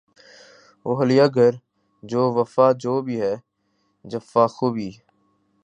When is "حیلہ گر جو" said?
0.99-2.21